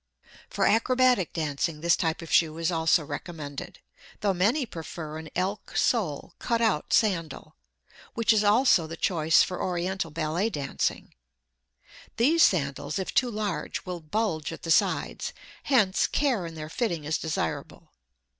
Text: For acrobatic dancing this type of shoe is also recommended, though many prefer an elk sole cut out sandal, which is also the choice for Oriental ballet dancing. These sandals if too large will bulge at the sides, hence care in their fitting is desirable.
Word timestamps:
For 0.49 0.65
acrobatic 0.65 1.31
dancing 1.31 1.81
this 1.81 1.95
type 1.95 2.23
of 2.23 2.31
shoe 2.31 2.57
is 2.57 2.71
also 2.71 3.05
recommended, 3.05 3.77
though 4.21 4.33
many 4.33 4.65
prefer 4.65 5.19
an 5.19 5.29
elk 5.35 5.77
sole 5.77 6.33
cut 6.39 6.59
out 6.59 6.91
sandal, 6.91 7.55
which 8.15 8.33
is 8.33 8.43
also 8.43 8.87
the 8.87 8.97
choice 8.97 9.43
for 9.43 9.61
Oriental 9.61 10.09
ballet 10.09 10.49
dancing. 10.49 11.13
These 12.17 12.41
sandals 12.41 12.97
if 12.97 13.13
too 13.13 13.29
large 13.29 13.85
will 13.85 13.99
bulge 14.01 14.51
at 14.51 14.63
the 14.63 14.71
sides, 14.71 15.33
hence 15.65 16.07
care 16.07 16.47
in 16.47 16.55
their 16.55 16.67
fitting 16.67 17.03
is 17.03 17.19
desirable. 17.19 17.91